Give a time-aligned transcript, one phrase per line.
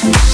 [0.00, 0.29] Peace.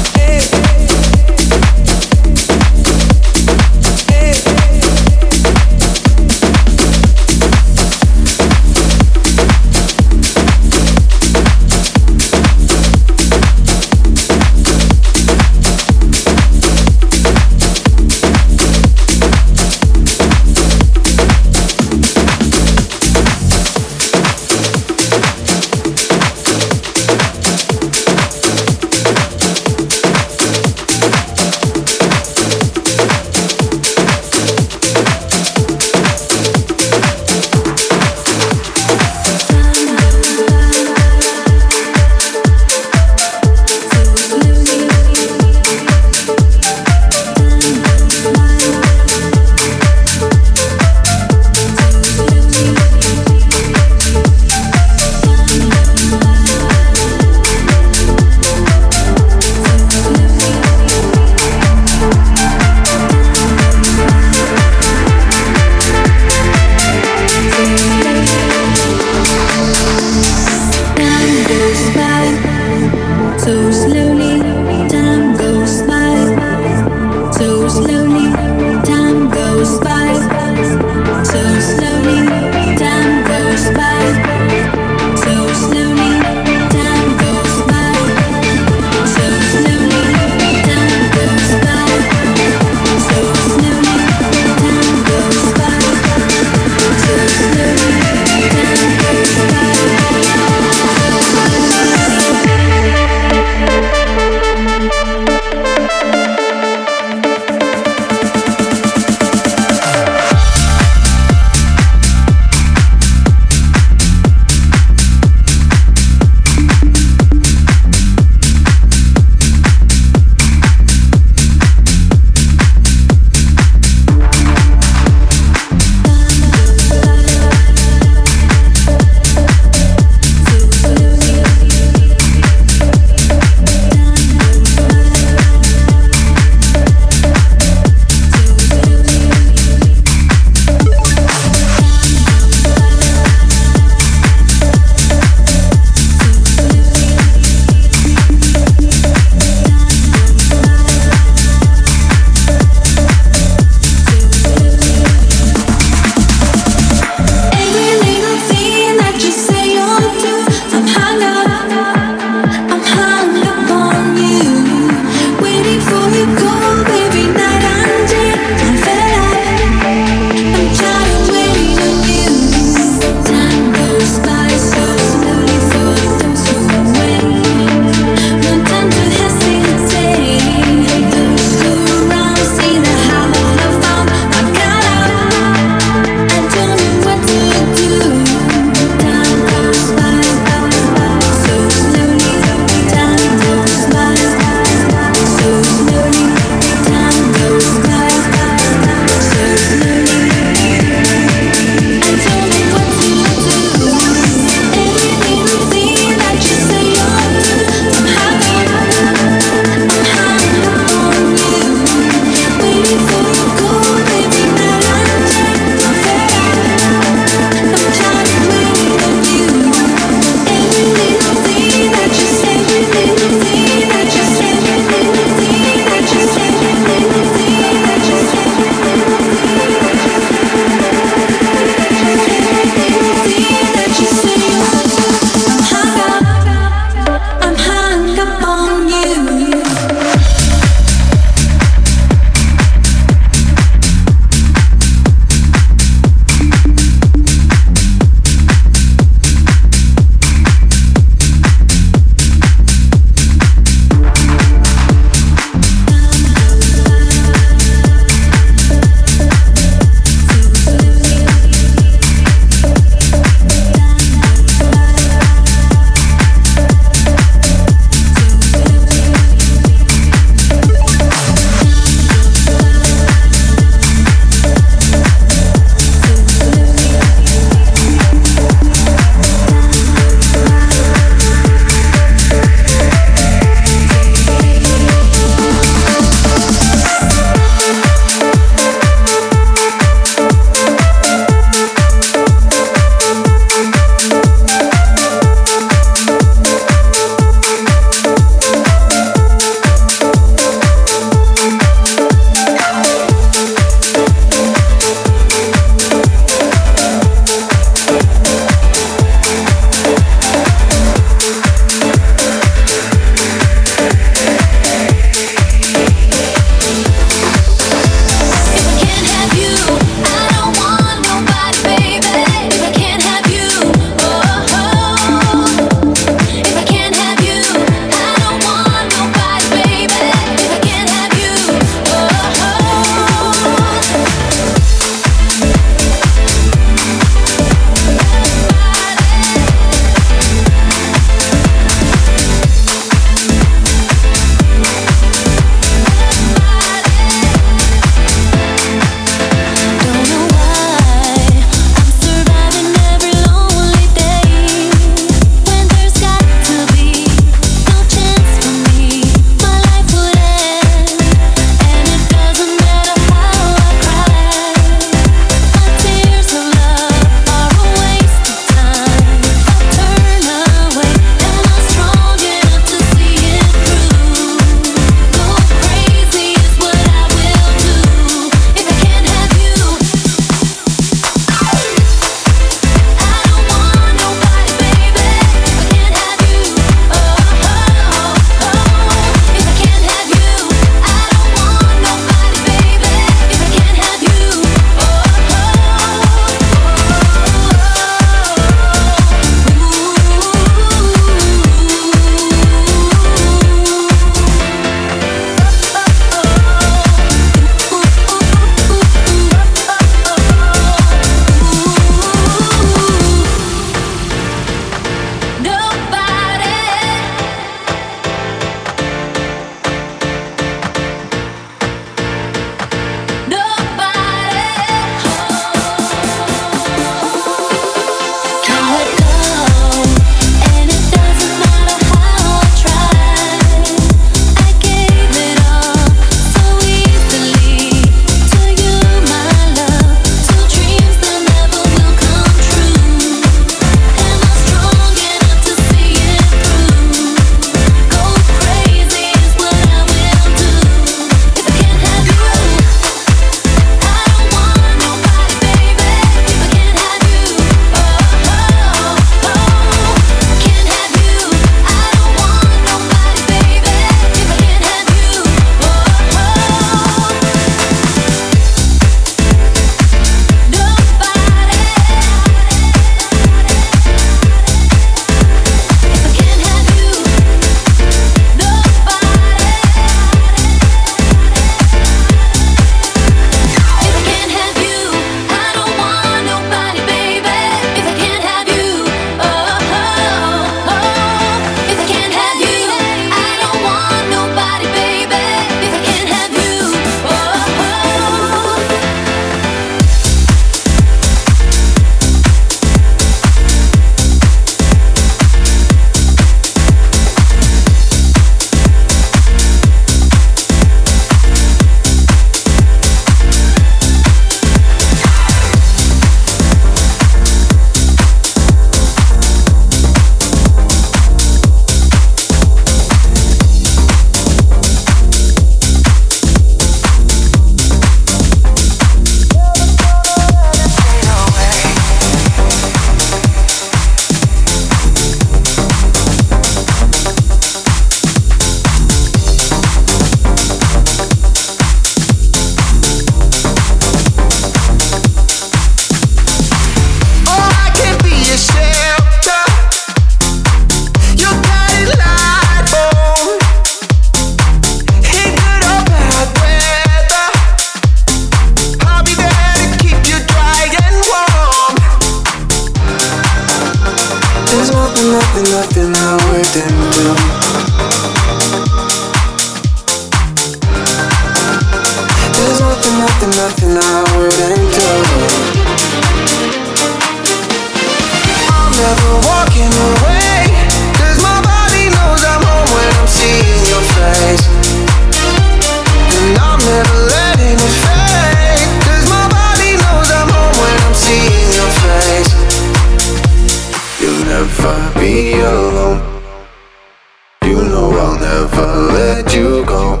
[598.41, 600.00] never let you go.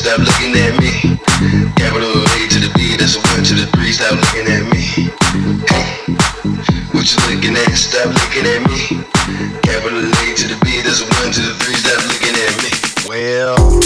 [0.00, 1.20] stop looking at me.
[1.76, 5.12] Capital A to the B, that's a one to the three, stop looking at me.
[5.68, 6.16] Hey,
[6.92, 7.76] what you looking at?
[7.76, 9.04] Stop looking at me.
[9.60, 13.08] Capital A to the B, that's a one to the three, stop looking at me.
[13.08, 13.79] Well.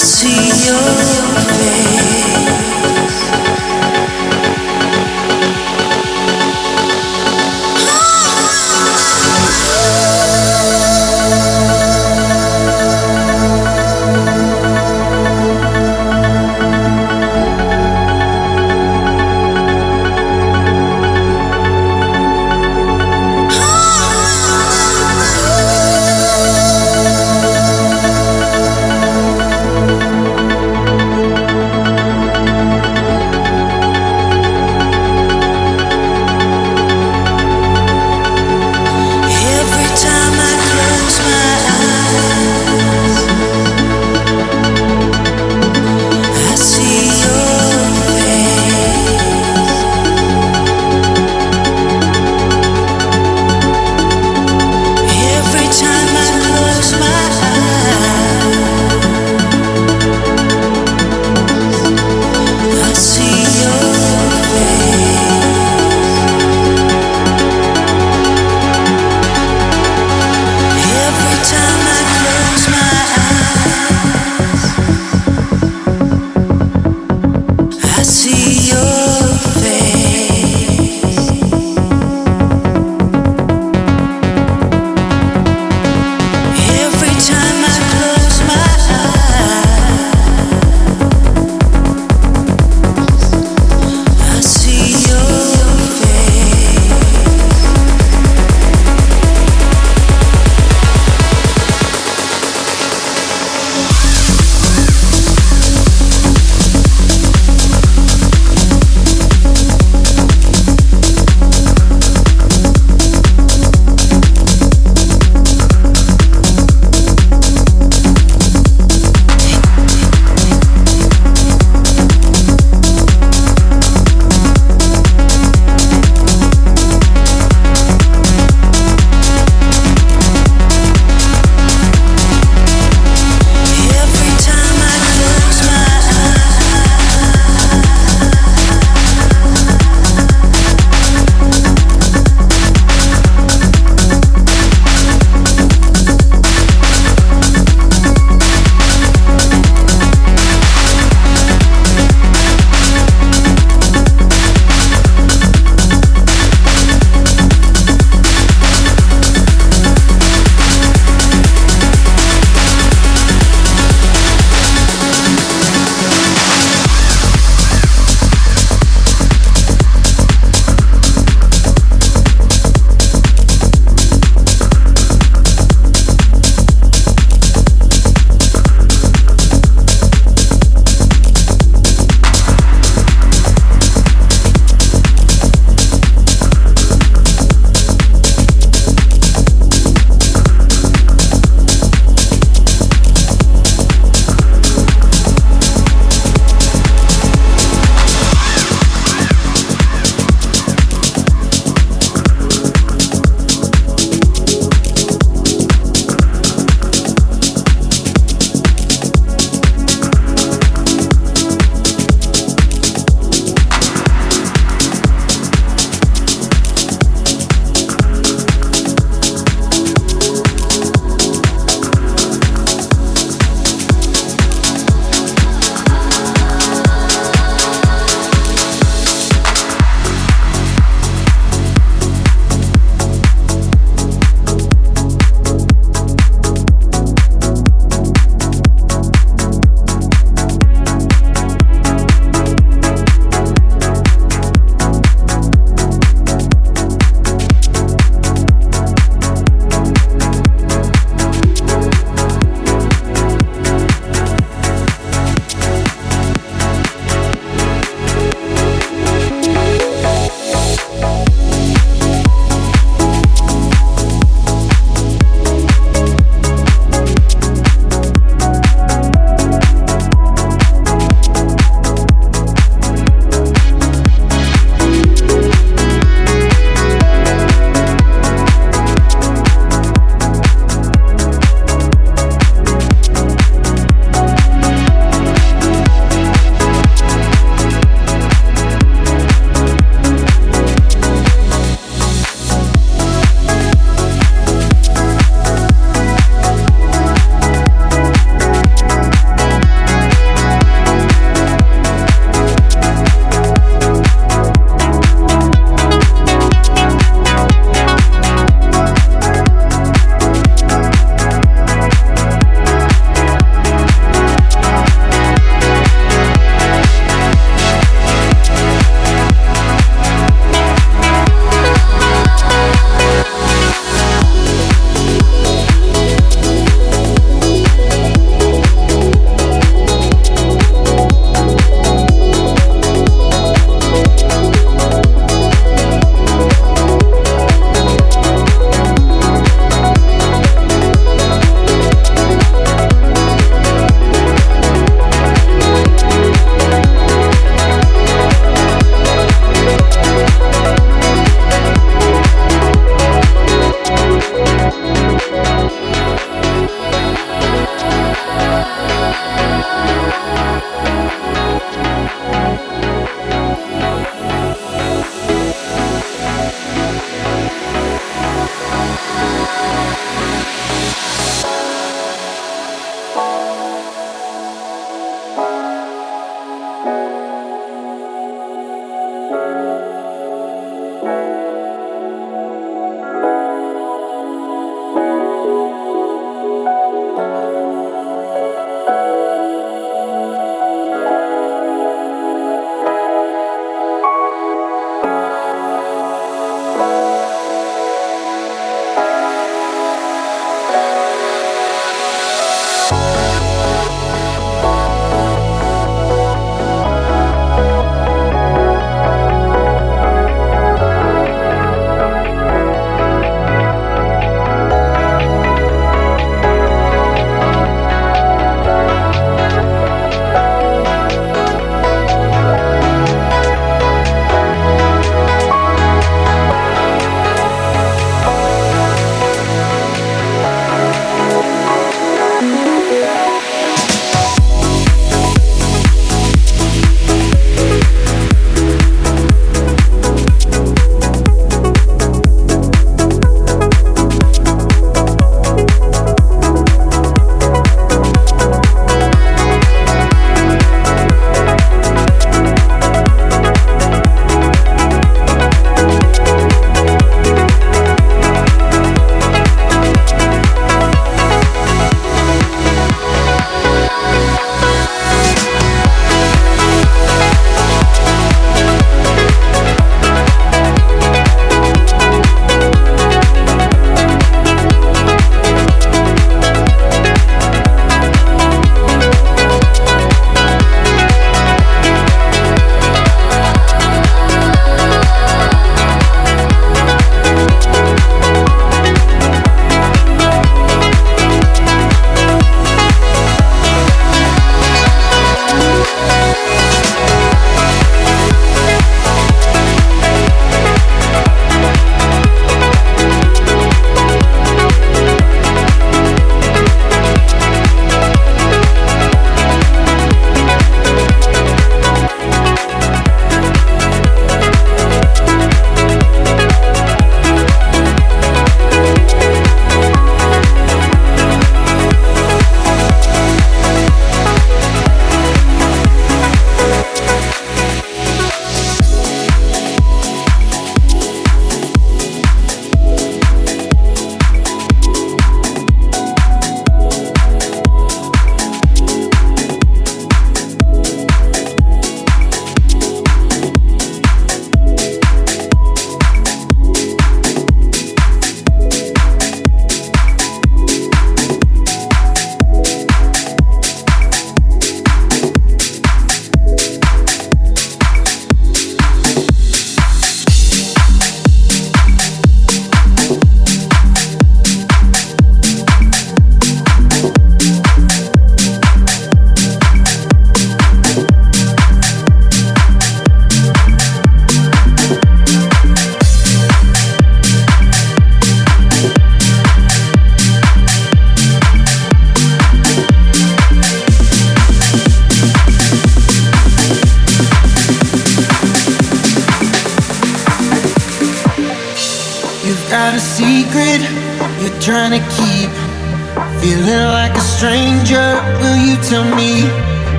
[0.00, 1.13] see you.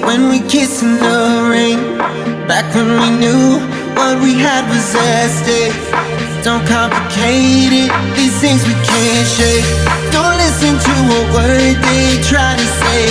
[0.00, 1.98] When we kissed in the rain.
[2.48, 3.60] Back when we knew
[3.94, 5.76] what we had was stake.
[6.42, 9.68] Don't complicate it, these things we can't shake.
[10.10, 13.04] Don't listen to a word they try to say.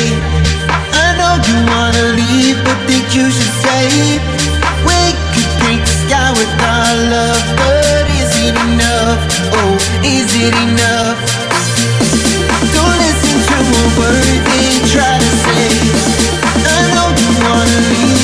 [0.91, 4.19] I know you wanna leave, but think you should stay.
[4.83, 4.99] We
[5.33, 9.19] could paint the sky with our love, but is it enough?
[9.53, 9.73] Oh,
[10.03, 11.30] is it enough?
[17.91, 18.20] you.